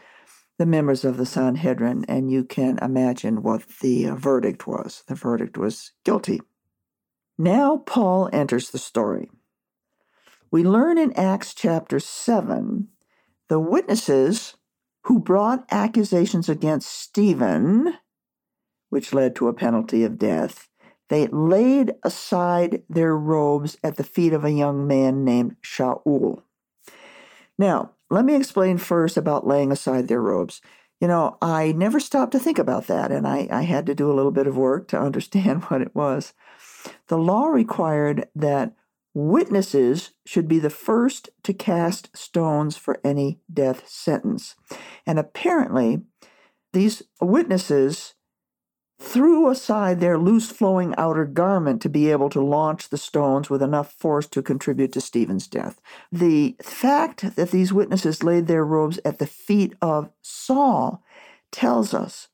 the 0.57 0.65
members 0.65 1.03
of 1.03 1.17
the 1.17 1.25
Sanhedrin, 1.25 2.05
and 2.07 2.29
you 2.29 2.43
can 2.43 2.77
imagine 2.83 3.41
what 3.41 3.67
the 3.79 4.07
uh, 4.07 4.15
verdict 4.15 4.67
was. 4.67 5.03
The 5.07 5.15
verdict 5.15 5.57
was 5.57 5.91
guilty. 6.05 6.39
Now 7.35 7.77
Paul 7.77 8.29
enters 8.31 8.69
the 8.69 8.77
story. 8.77 9.31
We 10.51 10.63
learn 10.63 10.99
in 10.99 11.13
Acts 11.13 11.55
chapter 11.55 11.99
7 11.99 12.89
the 13.51 13.59
witnesses 13.59 14.55
who 15.03 15.19
brought 15.19 15.65
accusations 15.71 16.47
against 16.47 16.87
Stephen, 16.87 17.95
which 18.89 19.11
led 19.11 19.35
to 19.35 19.49
a 19.49 19.53
penalty 19.53 20.05
of 20.05 20.17
death, 20.17 20.69
they 21.09 21.27
laid 21.27 21.91
aside 22.01 22.81
their 22.87 23.13
robes 23.13 23.77
at 23.83 23.97
the 23.97 24.05
feet 24.05 24.31
of 24.31 24.45
a 24.45 24.53
young 24.53 24.87
man 24.87 25.25
named 25.25 25.57
Shaul. 25.61 26.43
Now, 27.57 27.91
let 28.09 28.23
me 28.23 28.35
explain 28.35 28.77
first 28.77 29.17
about 29.17 29.45
laying 29.45 29.73
aside 29.73 30.07
their 30.07 30.21
robes. 30.21 30.61
You 31.01 31.09
know, 31.09 31.37
I 31.41 31.73
never 31.73 31.99
stopped 31.99 32.31
to 32.31 32.39
think 32.39 32.57
about 32.57 32.87
that, 32.87 33.11
and 33.11 33.27
I, 33.27 33.49
I 33.51 33.63
had 33.63 33.85
to 33.87 33.95
do 33.95 34.09
a 34.09 34.15
little 34.15 34.31
bit 34.31 34.47
of 34.47 34.55
work 34.55 34.87
to 34.87 35.01
understand 35.07 35.63
what 35.63 35.81
it 35.81 35.93
was. 35.93 36.31
The 37.07 37.17
law 37.17 37.47
required 37.47 38.29
that 38.33 38.75
Witnesses 39.13 40.11
should 40.25 40.47
be 40.47 40.59
the 40.59 40.69
first 40.69 41.29
to 41.43 41.53
cast 41.53 42.15
stones 42.15 42.77
for 42.77 42.99
any 43.03 43.39
death 43.51 43.87
sentence. 43.87 44.55
And 45.05 45.19
apparently, 45.19 46.01
these 46.71 47.03
witnesses 47.19 48.13
threw 49.01 49.49
aside 49.49 49.99
their 49.99 50.17
loose 50.17 50.51
flowing 50.51 50.93
outer 50.97 51.25
garment 51.25 51.81
to 51.81 51.89
be 51.89 52.11
able 52.11 52.29
to 52.29 52.39
launch 52.39 52.89
the 52.89 52.97
stones 52.97 53.49
with 53.49 53.61
enough 53.61 53.91
force 53.93 54.27
to 54.27 54.43
contribute 54.43 54.93
to 54.93 55.01
Stephen's 55.01 55.47
death. 55.47 55.81
The 56.11 56.55
fact 56.61 57.35
that 57.35 57.49
these 57.51 57.73
witnesses 57.73 58.23
laid 58.23 58.47
their 58.47 58.63
robes 58.63 58.99
at 59.03 59.17
the 59.17 59.27
feet 59.27 59.73
of 59.81 60.11
Saul 60.21 61.03
tells 61.51 61.93
us 61.93 62.29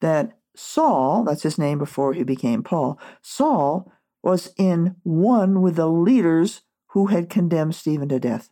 that 0.00 0.38
Saul, 0.54 1.24
that's 1.24 1.42
his 1.42 1.58
name 1.58 1.78
before 1.78 2.12
he 2.12 2.24
became 2.24 2.62
Paul, 2.62 2.98
Saul 3.22 3.90
was 4.22 4.52
in 4.56 4.96
one 5.02 5.62
with 5.62 5.76
the 5.76 5.88
leaders 5.88 6.62
who 6.88 7.06
had 7.06 7.30
condemned 7.30 7.74
Stephen 7.74 8.08
to 8.08 8.20
death. 8.20 8.50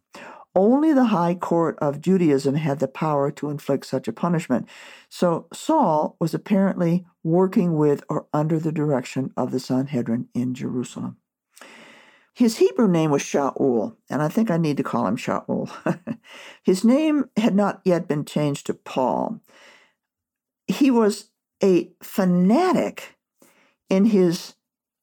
Only 0.55 0.93
the 0.93 1.07
high 1.07 1.35
court 1.35 1.79
of 1.81 2.01
Judaism 2.01 2.57
had 2.57 2.81
the 2.81 2.89
power 2.89 3.31
to 3.33 3.51
inflict 3.51 3.87
such 3.87 4.09
a 4.09 4.13
punishment. 4.13 4.69
So 5.09 5.47
Saul 5.53 6.17
was 6.19 6.35
apparently 6.35 7.07
working 7.23 7.77
with 7.77 8.03
or 8.09 8.27
under 8.33 8.59
the 8.59 8.73
direction 8.73 9.33
of 9.37 9.53
the 9.53 9.61
Sanhedrin 9.61 10.29
in 10.35 10.55
Jerusalem. 10.55 11.19
His 12.35 12.59
Hebrew 12.59 12.89
name 12.89 13.11
was 13.11 13.23
Shaul, 13.23 13.97
and 14.09 14.23
I 14.23 14.29
think 14.29 14.51
I 14.51 14.57
need 14.57 14.77
to 14.79 14.83
call 14.83 15.07
him 15.07 15.17
Shaul. 15.17 15.71
His 16.63 16.85
name 16.85 17.27
had 17.37 17.55
not 17.55 17.81
yet 17.85 18.09
been 18.09 18.25
changed 18.25 18.67
to 18.67 18.75
Paul. 18.75 19.41
He 20.67 20.91
was 20.91 21.31
a 21.63 21.91
fanatic 22.03 23.19
in 23.91 24.07
his 24.07 24.55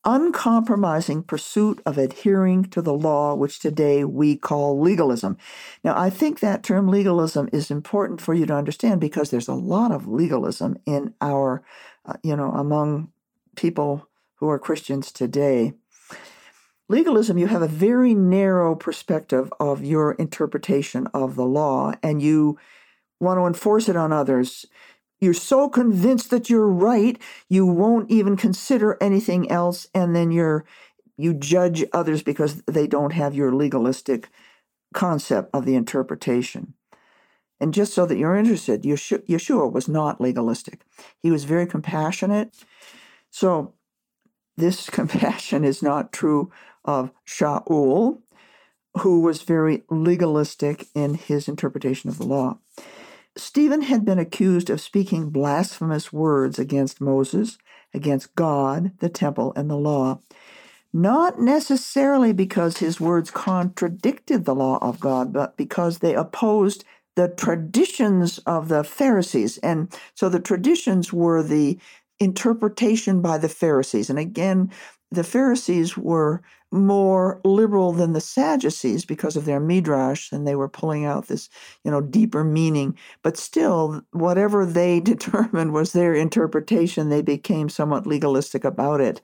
uncompromising 0.07 1.21
pursuit 1.21 1.81
of 1.85 1.97
adhering 1.97 2.63
to 2.63 2.81
the 2.81 2.93
law, 2.93 3.35
which 3.35 3.59
today 3.59 4.05
we 4.05 4.37
call 4.37 4.79
legalism. 4.79 5.37
Now, 5.83 5.99
I 5.99 6.09
think 6.09 6.39
that 6.39 6.63
term 6.63 6.87
legalism 6.87 7.49
is 7.51 7.69
important 7.69 8.21
for 8.21 8.33
you 8.33 8.45
to 8.45 8.55
understand 8.55 9.01
because 9.01 9.29
there's 9.29 9.49
a 9.49 9.53
lot 9.53 9.91
of 9.91 10.07
legalism 10.07 10.77
in 10.85 11.13
our, 11.19 11.61
uh, 12.05 12.13
you 12.23 12.37
know, 12.37 12.51
among 12.53 13.11
people 13.57 14.07
who 14.35 14.49
are 14.49 14.57
Christians 14.57 15.11
today. 15.11 15.73
Legalism, 16.87 17.37
you 17.37 17.47
have 17.47 17.61
a 17.61 17.67
very 17.67 18.13
narrow 18.13 18.75
perspective 18.75 19.51
of 19.59 19.83
your 19.83 20.13
interpretation 20.13 21.07
of 21.07 21.35
the 21.35 21.45
law, 21.45 21.91
and 22.01 22.21
you 22.21 22.57
want 23.19 23.39
to 23.39 23.45
enforce 23.45 23.89
it 23.89 23.97
on 23.97 24.13
others. 24.13 24.65
You're 25.19 25.33
so 25.33 25.67
convinced 25.69 26.29
that 26.29 26.49
you're 26.49 26.67
right, 26.67 27.19
you 27.49 27.65
won't 27.65 28.11
even 28.11 28.37
consider 28.37 28.97
anything 29.01 29.49
else, 29.49 29.87
and 29.93 30.15
then 30.15 30.31
you're 30.31 30.65
you 31.19 31.33
judge 31.33 31.83
others 31.93 32.21
because 32.21 32.61
they 32.67 32.85
don't 32.85 33.13
have 33.13 33.33
your 33.33 33.51
legalistic 33.51 34.29
concept 34.93 35.49
of 35.53 35.65
the 35.65 35.75
interpretation. 35.75 36.75
And 37.59 37.73
just 37.73 37.93
so 37.93 38.05
that 38.05 38.17
you're 38.17 38.35
interested, 38.35 38.83
Yeshua 38.83 39.71
was 39.71 39.87
not 39.87 40.21
legalistic. 40.21 40.81
He 41.19 41.31
was 41.31 41.43
very 41.43 41.65
compassionate. 41.65 42.53
So 43.31 43.73
this 44.57 44.89
compassion 44.91 45.63
is 45.63 45.81
not 45.81 46.13
true 46.13 46.51
of 46.85 47.11
Shaul, 47.25 48.21
who 48.99 49.21
was 49.21 49.41
very 49.41 49.83
legalistic 49.89 50.87
in 50.95 51.15
his 51.15 51.47
interpretation 51.47 52.09
of 52.09 52.17
the 52.17 52.25
law. 52.25 52.59
Stephen 53.37 53.81
had 53.81 54.03
been 54.03 54.19
accused 54.19 54.69
of 54.69 54.81
speaking 54.81 55.29
blasphemous 55.29 56.11
words 56.11 56.59
against 56.59 56.99
Moses, 56.99 57.57
against 57.93 58.35
God, 58.35 58.91
the 58.99 59.09
temple, 59.09 59.53
and 59.55 59.69
the 59.69 59.77
law, 59.77 60.19
not 60.93 61.39
necessarily 61.39 62.33
because 62.33 62.77
his 62.77 62.99
words 62.99 63.29
contradicted 63.29 64.45
the 64.45 64.55
law 64.55 64.79
of 64.81 64.99
God, 64.99 65.31
but 65.31 65.55
because 65.57 65.99
they 65.99 66.15
opposed 66.15 66.83
the 67.15 67.27
traditions 67.27 68.39
of 68.39 68.69
the 68.69 68.83
Pharisees. 68.83 69.57
And 69.59 69.93
so 70.15 70.29
the 70.29 70.39
traditions 70.39 71.11
were 71.11 71.43
the 71.43 71.77
interpretation 72.19 73.21
by 73.21 73.37
the 73.37 73.49
Pharisees. 73.49 74.09
And 74.09 74.17
again, 74.19 74.71
the 75.11 75.23
Pharisees 75.23 75.97
were 75.97 76.41
more 76.71 77.39
liberal 77.43 77.93
than 77.93 78.13
the 78.13 78.21
Sadducees 78.21 79.05
because 79.05 79.35
of 79.35 79.45
their 79.45 79.59
midrash, 79.59 80.31
and 80.31 80.45
they 80.45 80.55
were 80.55 80.69
pulling 80.69 81.05
out 81.05 81.27
this, 81.27 81.49
you 81.83 81.91
know, 81.91 82.01
deeper 82.01 82.43
meaning. 82.43 82.97
But 83.23 83.37
still, 83.37 84.01
whatever 84.11 84.65
they 84.65 84.99
determined 85.13 85.73
was 85.73 85.93
their 85.93 86.13
interpretation, 86.13 87.09
they 87.09 87.21
became 87.21 87.69
somewhat 87.69 88.07
legalistic 88.07 88.63
about 88.63 89.01
it. 89.01 89.21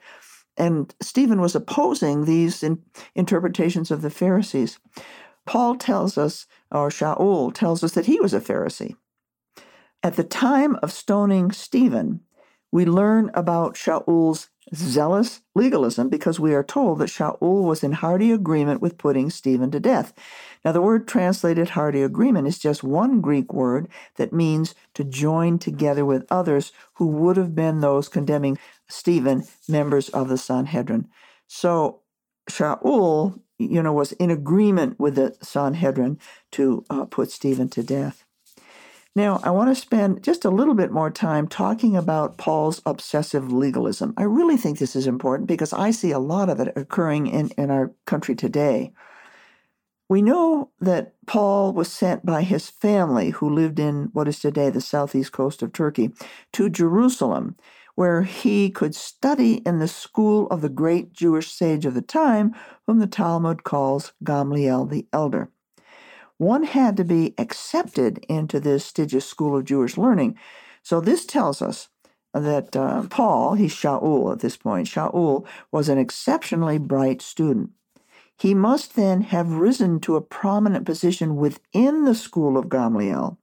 And 0.56 0.94
Stephen 1.02 1.42
was 1.42 1.56
opposing 1.56 2.26
these 2.26 2.64
in, 2.64 2.82
interpretations 3.16 3.92
of 3.92 4.02
the 4.02 4.12
Pharisees. 4.12 4.80
Paul 5.46 5.76
tells 5.76 6.18
us, 6.18 6.46
or 6.72 6.90
Shaul 6.90 7.54
tells 7.54 7.84
us, 7.84 7.94
that 7.94 8.06
he 8.06 8.20
was 8.20 8.34
a 8.34 8.40
Pharisee. 8.40 8.96
At 10.02 10.16
the 10.16 10.24
time 10.24 10.78
of 10.84 10.92
stoning 10.92 11.52
Stephen, 11.52 12.22
we 12.72 12.86
learn 12.86 13.32
about 13.34 13.76
Shaul's 13.76 14.50
zealous 14.74 15.42
legalism 15.56 16.10
because 16.10 16.40
we 16.40 16.54
are 16.54 16.64
told 16.64 17.00
that 17.00 17.10
Shaul 17.10 17.64
was 17.64 17.84
in 17.84 17.94
hearty 17.94 18.32
agreement 18.32 18.82
with 18.82 18.98
putting 18.98 19.30
Stephen 19.30 19.72
to 19.72 19.80
death. 19.80 20.14
Now, 20.64 20.72
the 20.72 20.82
word 20.82 21.08
translated 21.08 21.70
hearty 21.70 22.02
agreement 22.02 22.48
is 22.48 22.60
just 22.60 22.84
one 22.84 23.22
Greek 23.22 23.54
word 23.54 23.88
that 24.16 24.34
means 24.34 24.76
to 24.94 25.04
join 25.04 25.60
together 25.60 26.06
with 26.06 26.26
others 26.30 26.72
who 26.96 27.08
would 27.08 27.38
have 27.38 27.56
been 27.56 27.80
those 27.80 28.08
condemning 28.08 28.58
Stephen, 28.88 29.44
members 29.68 30.10
of 30.10 30.30
the 30.30 30.38
Sanhedrin. 30.38 31.08
So, 31.48 32.02
Shaul, 32.50 33.40
you 33.58 33.84
know, 33.84 33.94
was 33.94 34.14
in 34.14 34.32
agreement 34.32 35.00
with 35.00 35.16
the 35.16 35.36
Sanhedrin 35.42 36.20
to 36.52 36.86
uh, 36.90 37.06
put 37.06 37.32
Stephen 37.32 37.70
to 37.70 37.84
death. 37.84 38.26
Now, 39.16 39.40
I 39.44 39.52
want 39.52 39.70
to 39.70 39.80
spend 39.80 40.24
just 40.24 40.44
a 40.44 40.50
little 40.50 40.74
bit 40.74 40.92
more 40.92 41.12
time 41.12 41.48
talking 41.48 41.96
about 41.96 42.38
Paul's 42.40 42.82
obsessive 42.84 43.54
legalism. 43.54 44.16
I 44.18 44.24
really 44.24 44.58
think 44.58 44.80
this 44.80 44.96
is 44.96 45.06
important 45.06 45.48
because 45.48 45.72
I 45.72 45.92
see 45.92 46.10
a 46.10 46.18
lot 46.20 46.50
of 46.50 46.60
it 46.60 46.74
occurring 46.76 47.28
in, 47.28 47.50
in 47.56 47.70
our 47.70 47.92
country 48.08 48.36
today. 48.36 48.92
We 50.10 50.24
know 50.24 50.72
that 50.82 51.14
Paul 51.28 51.74
was 51.74 51.92
sent 51.92 52.26
by 52.26 52.42
his 52.42 52.72
family, 52.72 53.30
who 53.30 53.50
lived 53.50 53.80
in 53.80 54.10
what 54.14 54.28
is 54.28 54.40
today 54.40 54.72
the 54.72 54.82
southeast 54.82 55.32
coast 55.32 55.62
of 55.62 55.74
Turkey, 55.74 56.12
to 56.54 56.68
Jerusalem, 56.70 57.56
where 57.96 58.24
he 58.24 58.72
could 58.72 58.96
study 58.96 59.58
in 59.58 59.78
the 59.78 59.88
school 59.88 60.48
of 60.48 60.62
the 60.62 60.70
great 60.70 61.14
Jewish 61.14 61.52
sage 61.52 61.86
of 61.86 61.94
the 61.94 62.02
time, 62.02 62.56
whom 62.88 62.98
the 62.98 63.08
Talmud 63.08 63.64
calls 63.64 64.14
Gamliel 64.24 64.90
the 64.90 65.06
Elder 65.14 65.53
one 66.44 66.64
had 66.64 66.98
to 66.98 67.04
be 67.04 67.34
accepted 67.38 68.24
into 68.30 68.60
this 68.60 68.92
Stygius 68.92 69.24
School 69.24 69.58
of 69.58 69.66
Jewish 69.66 69.98
Learning. 69.98 70.38
So 70.84 71.00
this 71.00 71.26
tells 71.26 71.62
us 71.62 71.88
that 72.34 72.76
uh, 72.76 73.04
Paul, 73.10 73.56
he's 73.56 73.74
Shaul 73.74 74.32
at 74.32 74.40
this 74.40 74.58
point, 74.58 74.88
Shaul 74.88 75.46
was 75.72 75.90
an 75.90 75.98
exceptionally 75.98 76.78
bright 76.78 77.22
student. 77.22 77.72
He 78.38 78.54
must 78.54 78.96
then 78.96 79.22
have 79.22 79.54
risen 79.54 80.00
to 80.02 80.16
a 80.16 80.22
prominent 80.22 80.86
position 80.86 81.36
within 81.36 82.06
the 82.06 82.16
school 82.16 82.58
of 82.58 82.66
Gamliel, 82.66 83.38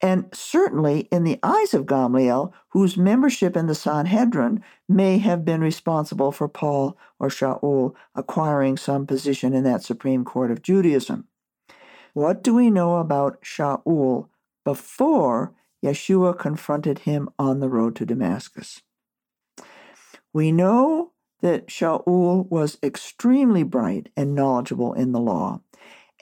and 0.00 0.26
certainly 0.32 1.00
in 1.12 1.24
the 1.24 1.38
eyes 1.42 1.74
of 1.74 1.86
Gamliel, 1.86 2.52
whose 2.70 2.96
membership 2.96 3.56
in 3.56 3.66
the 3.66 3.74
Sanhedrin 3.74 4.62
may 4.88 5.18
have 5.18 5.44
been 5.44 5.60
responsible 5.60 6.32
for 6.32 6.48
Paul 6.48 6.96
or 7.20 7.28
Shaul 7.28 7.94
acquiring 8.14 8.76
some 8.76 9.06
position 9.06 9.54
in 9.54 9.62
that 9.64 9.82
Supreme 9.82 10.24
Court 10.24 10.50
of 10.50 10.62
Judaism. 10.62 11.28
What 12.14 12.44
do 12.44 12.54
we 12.54 12.70
know 12.70 12.98
about 12.98 13.42
Shaul 13.42 14.28
before 14.64 15.52
Yeshua 15.84 16.38
confronted 16.38 17.00
him 17.00 17.28
on 17.40 17.58
the 17.58 17.68
road 17.68 17.96
to 17.96 18.06
Damascus? 18.06 18.82
We 20.32 20.52
know 20.52 21.10
that 21.42 21.66
Shaul 21.66 22.48
was 22.48 22.78
extremely 22.84 23.64
bright 23.64 24.10
and 24.16 24.32
knowledgeable 24.32 24.94
in 24.94 25.10
the 25.10 25.18
law 25.18 25.60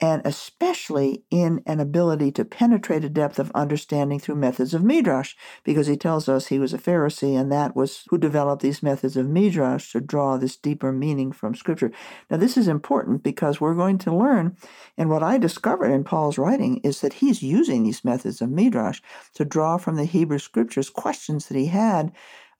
and 0.03 0.21
especially 0.25 1.23
in 1.31 1.63
an 1.65 1.79
ability 1.79 2.29
to 2.29 2.43
penetrate 2.43 3.05
a 3.05 3.09
depth 3.09 3.39
of 3.39 3.49
understanding 3.55 4.19
through 4.19 4.35
methods 4.35 4.73
of 4.73 4.83
midrash, 4.83 5.33
because 5.63 5.87
he 5.87 5.95
tells 5.95 6.27
us 6.27 6.47
he 6.47 6.59
was 6.59 6.73
a 6.73 6.77
Pharisee, 6.77 7.39
and 7.39 7.49
that 7.53 7.73
was 7.73 8.03
who 8.09 8.17
developed 8.17 8.61
these 8.61 8.83
methods 8.83 9.15
of 9.15 9.29
midrash 9.29 9.93
to 9.93 10.01
draw 10.01 10.35
this 10.35 10.57
deeper 10.57 10.91
meaning 10.91 11.31
from 11.31 11.55
Scripture. 11.55 11.89
Now, 12.29 12.35
this 12.35 12.57
is 12.57 12.67
important 12.67 13.23
because 13.23 13.61
we're 13.61 13.75
going 13.75 13.97
to 13.99 14.13
learn, 14.13 14.57
and 14.97 15.09
what 15.09 15.23
I 15.23 15.37
discovered 15.37 15.89
in 15.89 16.03
Paul's 16.03 16.37
writing 16.37 16.81
is 16.83 16.99
that 16.99 17.13
he's 17.13 17.41
using 17.41 17.83
these 17.83 18.03
methods 18.03 18.41
of 18.41 18.51
midrash 18.51 18.99
to 19.35 19.45
draw 19.45 19.77
from 19.77 19.95
the 19.95 20.03
Hebrew 20.03 20.39
Scriptures 20.39 20.89
questions 20.89 21.47
that 21.47 21.57
he 21.57 21.67
had 21.67 22.11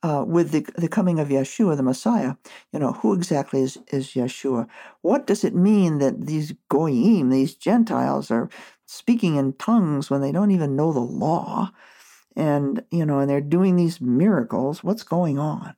uh, 0.03 0.25
with 0.27 0.51
the, 0.51 0.65
the 0.75 0.89
coming 0.89 1.19
of 1.19 1.29
Yeshua, 1.29 1.77
the 1.77 1.83
Messiah, 1.83 2.35
you 2.73 2.79
know, 2.79 2.91
who 2.93 3.13
exactly 3.13 3.61
is, 3.61 3.77
is 3.87 4.09
Yeshua? 4.09 4.67
What 5.01 5.25
does 5.25 5.43
it 5.43 5.55
mean 5.55 5.99
that 5.99 6.27
these 6.27 6.53
goyim, 6.69 7.29
these 7.29 7.55
Gentiles, 7.55 8.29
are 8.29 8.49
speaking 8.85 9.37
in 9.37 9.53
tongues 9.53 10.09
when 10.09 10.21
they 10.21 10.31
don't 10.33 10.51
even 10.51 10.75
know 10.75 10.91
the 10.91 10.99
law? 10.99 11.71
And, 12.35 12.83
you 12.91 13.05
know, 13.05 13.19
and 13.19 13.29
they're 13.29 13.41
doing 13.41 13.75
these 13.75 14.01
miracles. 14.01 14.83
What's 14.83 15.03
going 15.03 15.39
on? 15.39 15.75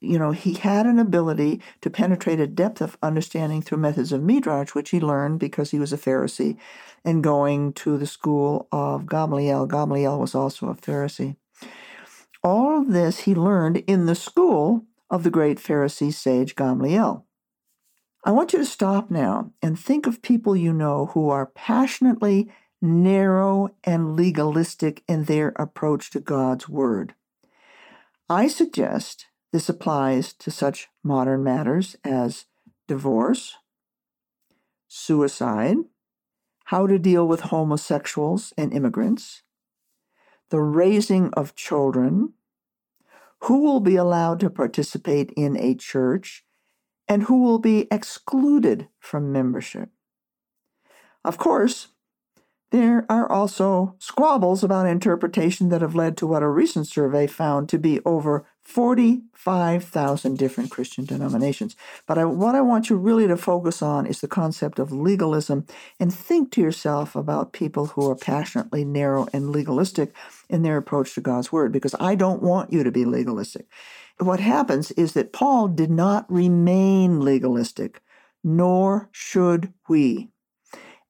You 0.00 0.18
know, 0.18 0.30
he 0.30 0.54
had 0.54 0.86
an 0.86 0.98
ability 0.98 1.60
to 1.82 1.90
penetrate 1.90 2.40
a 2.40 2.46
depth 2.46 2.80
of 2.80 2.96
understanding 3.02 3.62
through 3.62 3.78
methods 3.78 4.12
of 4.12 4.22
Midrash, 4.22 4.74
which 4.74 4.90
he 4.90 5.00
learned 5.00 5.40
because 5.40 5.70
he 5.70 5.78
was 5.78 5.92
a 5.92 5.98
Pharisee 5.98 6.56
and 7.04 7.22
going 7.22 7.72
to 7.74 7.98
the 7.98 8.06
school 8.06 8.68
of 8.72 9.08
Gamaliel. 9.08 9.66
Gamaliel 9.66 10.18
was 10.18 10.34
also 10.34 10.68
a 10.68 10.74
Pharisee. 10.74 11.36
All 12.50 12.78
of 12.78 12.92
this 12.94 13.18
he 13.20 13.34
learned 13.34 13.76
in 13.86 14.06
the 14.06 14.14
school 14.14 14.86
of 15.10 15.22
the 15.22 15.28
great 15.28 15.58
Pharisee 15.58 16.10
sage 16.10 16.56
Gamliel. 16.56 17.24
I 18.24 18.30
want 18.30 18.54
you 18.54 18.58
to 18.60 18.64
stop 18.64 19.10
now 19.10 19.52
and 19.60 19.78
think 19.78 20.06
of 20.06 20.22
people 20.22 20.56
you 20.56 20.72
know 20.72 21.10
who 21.12 21.28
are 21.28 21.44
passionately 21.44 22.50
narrow 22.80 23.68
and 23.84 24.16
legalistic 24.16 25.04
in 25.06 25.24
their 25.24 25.52
approach 25.56 26.08
to 26.12 26.20
God's 26.20 26.70
Word. 26.70 27.14
I 28.30 28.48
suggest 28.48 29.26
this 29.52 29.68
applies 29.68 30.32
to 30.32 30.50
such 30.50 30.88
modern 31.04 31.44
matters 31.44 31.96
as 32.02 32.46
divorce, 32.86 33.56
suicide, 34.86 35.76
how 36.64 36.86
to 36.86 36.98
deal 36.98 37.28
with 37.28 37.52
homosexuals 37.52 38.54
and 38.56 38.72
immigrants, 38.72 39.42
the 40.48 40.62
raising 40.62 41.28
of 41.34 41.54
children, 41.54 42.32
who 43.42 43.60
will 43.60 43.80
be 43.80 43.96
allowed 43.96 44.40
to 44.40 44.50
participate 44.50 45.32
in 45.36 45.56
a 45.56 45.74
church, 45.74 46.44
and 47.08 47.24
who 47.24 47.42
will 47.42 47.58
be 47.58 47.88
excluded 47.90 48.88
from 48.98 49.32
membership. 49.32 49.90
Of 51.24 51.38
course, 51.38 51.88
there 52.70 53.06
are 53.08 53.30
also 53.30 53.94
squabbles 53.98 54.62
about 54.62 54.86
interpretation 54.86 55.70
that 55.70 55.80
have 55.80 55.94
led 55.94 56.16
to 56.18 56.26
what 56.26 56.42
a 56.42 56.48
recent 56.48 56.86
survey 56.86 57.26
found 57.26 57.68
to 57.70 57.78
be 57.78 58.00
over 58.04 58.46
45,000 58.68 60.36
different 60.36 60.70
Christian 60.70 61.06
denominations. 61.06 61.74
But 62.06 62.18
I, 62.18 62.26
what 62.26 62.54
I 62.54 62.60
want 62.60 62.90
you 62.90 62.96
really 62.96 63.26
to 63.26 63.38
focus 63.38 63.80
on 63.80 64.04
is 64.04 64.20
the 64.20 64.28
concept 64.28 64.78
of 64.78 64.92
legalism 64.92 65.64
and 65.98 66.12
think 66.12 66.52
to 66.52 66.60
yourself 66.60 67.16
about 67.16 67.54
people 67.54 67.86
who 67.86 68.10
are 68.10 68.14
passionately 68.14 68.84
narrow 68.84 69.26
and 69.32 69.50
legalistic 69.50 70.14
in 70.50 70.62
their 70.62 70.76
approach 70.76 71.14
to 71.14 71.22
God's 71.22 71.50
word, 71.50 71.72
because 71.72 71.94
I 71.98 72.14
don't 72.14 72.42
want 72.42 72.70
you 72.70 72.84
to 72.84 72.92
be 72.92 73.06
legalistic. 73.06 73.66
What 74.18 74.40
happens 74.40 74.90
is 74.92 75.14
that 75.14 75.32
Paul 75.32 75.68
did 75.68 75.90
not 75.90 76.30
remain 76.30 77.20
legalistic, 77.20 78.02
nor 78.44 79.08
should 79.12 79.72
we. 79.88 80.28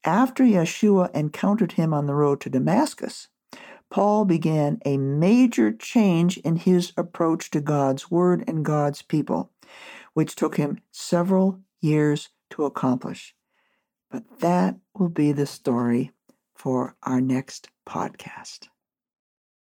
After 0.05 0.45
Yeshua 0.45 1.13
encountered 1.13 1.73
him 1.73 1.93
on 1.93 2.07
the 2.07 2.15
road 2.15 2.41
to 2.43 2.51
Damascus, 2.51 3.27
Paul 3.91 4.25
began 4.25 4.81
a 4.85 4.99
major 4.99 5.73
change 5.73 6.37
in 6.39 6.57
his 6.57 6.93
approach 6.97 7.51
to 7.53 7.61
God's 7.61 8.11
Word 8.11 8.45
and 8.47 8.65
God's 8.65 9.03
people, 9.03 9.51
which 10.13 10.37
took 10.37 10.57
him 10.57 10.81
several 10.91 11.61
years 11.81 12.29
to 12.51 12.65
accomplish. 12.65 13.35
But 14.11 14.41
that 14.41 14.77
will 14.95 15.09
be 15.09 15.33
the 15.33 15.47
story 15.47 16.13
for 16.55 16.97
our 17.03 17.21
next 17.21 17.69
podcast. 17.87 18.69